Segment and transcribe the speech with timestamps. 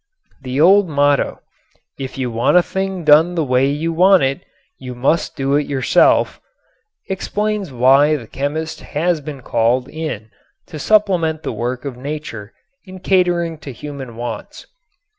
[0.41, 1.41] The old motto,
[1.99, 4.43] "If you want a thing done the way you want it
[4.79, 6.41] you must do it yourself,"
[7.07, 10.31] explains why the chemist has been called in
[10.65, 12.51] to supplement the work of nature
[12.83, 14.65] in catering to human wants.